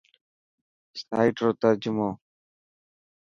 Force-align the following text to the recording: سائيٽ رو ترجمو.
سائيٽ 1.01 1.35
رو 1.43 1.49
ترجمو. 1.61 2.09